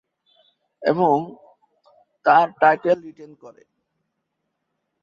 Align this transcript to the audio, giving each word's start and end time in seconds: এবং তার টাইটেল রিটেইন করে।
এবং 0.81 1.15
তার 2.25 2.47
টাইটেল 2.59 2.97
রিটেইন 3.01 3.31
করে। 3.35 3.63